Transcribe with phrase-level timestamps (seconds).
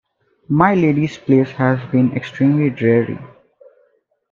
[0.49, 3.19] My Lady's place has been extremely dreary.